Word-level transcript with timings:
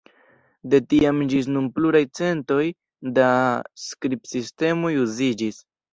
De 0.73 0.77
tiam 0.93 1.19
ĝis 1.33 1.49
nun 1.57 1.67
pluraj 1.75 2.01
centoj 2.21 2.63
da 3.19 3.29
skribsistemoj 3.85 4.93
uziĝis. 5.07 5.63